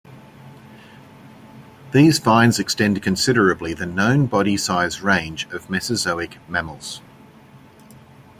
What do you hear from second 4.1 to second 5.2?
body size